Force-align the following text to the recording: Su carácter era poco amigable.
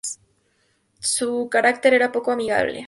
Su 0.99 1.47
carácter 1.51 1.93
era 1.93 2.11
poco 2.11 2.31
amigable. 2.31 2.79